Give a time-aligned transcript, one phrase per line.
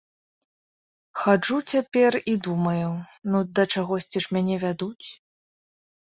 [1.19, 2.87] Хаджу цяпер і думаю,
[3.33, 5.07] ну да чагосьці ж мяне вядуць.